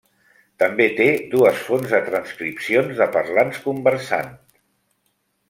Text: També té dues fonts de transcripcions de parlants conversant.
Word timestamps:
També 0.61 0.87
té 0.99 1.05
dues 1.33 1.59
fonts 1.67 1.91
de 1.97 1.99
transcripcions 2.07 3.03
de 3.03 3.09
parlants 3.19 3.61
conversant. 3.69 4.35